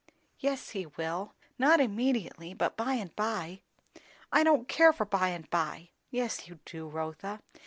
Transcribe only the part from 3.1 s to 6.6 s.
by." "I don't care for by and by." "Yes you